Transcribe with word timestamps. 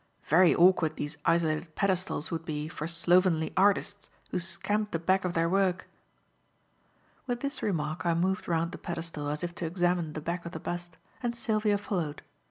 "Very 0.23 0.55
awkward 0.55 0.95
these 0.95 1.17
isolated 1.25 1.75
pedestals 1.75 2.31
would 2.31 2.43
be 2.43 2.67
for 2.67 2.87
slovenly 2.87 3.53
artists 3.55 4.09
who 4.31 4.39
scamp 4.39 4.89
the 4.89 4.97
back 4.97 5.23
of 5.25 5.35
their 5.35 5.47
work." 5.47 5.87
With 7.27 7.41
this 7.41 7.61
remark 7.61 8.03
I 8.03 8.15
moved 8.15 8.47
round 8.47 8.71
the 8.71 8.79
pedestal 8.79 9.27
as 9.29 9.43
if 9.43 9.53
to 9.53 9.67
examine 9.67 10.13
the 10.13 10.19
back 10.21 10.43
of 10.43 10.53
the 10.53 10.59
bust, 10.59 10.97
and 11.21 11.35
Sylvia 11.35 11.77
followed. 11.77 12.23